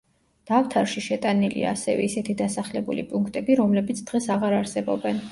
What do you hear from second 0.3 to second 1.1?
დავთარში